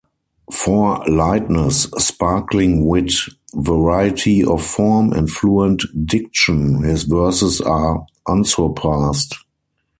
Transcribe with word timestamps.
For 0.51 1.05
lightness, 1.07 1.83
sparkling 1.99 2.87
wit, 2.87 3.13
variety 3.53 4.43
of 4.43 4.63
form 4.65 5.13
and 5.13 5.29
fluent 5.29 5.83
diction, 6.07 6.81
his 6.81 7.03
verses 7.03 7.61
are 7.61 8.07
unsurpassed. 8.27 9.35